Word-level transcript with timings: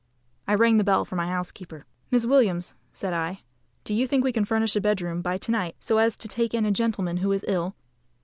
I 0.47 0.55
rang 0.55 0.77
the 0.77 0.83
bell 0.83 1.05
for 1.05 1.15
my 1.15 1.27
housekeeper. 1.27 1.85
"Miss 2.09 2.25
Williams," 2.25 2.73
said 2.91 3.13
I, 3.13 3.41
"do 3.83 3.93
you 3.93 4.07
think 4.07 4.23
we 4.23 4.31
can 4.33 4.45
furnish 4.45 4.75
a 4.75 4.81
bedroom 4.81 5.21
by 5.21 5.37
to 5.37 5.51
night, 5.51 5.75
so 5.79 5.99
as 5.99 6.15
to 6.15 6.27
take 6.27 6.55
in 6.55 6.65
a 6.65 6.71
gentleman 6.71 7.17
who 7.17 7.31
is 7.31 7.45
ill?" 7.47 7.75